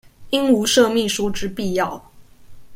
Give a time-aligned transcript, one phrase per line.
[0.31, 2.09] 應無設秘書之必要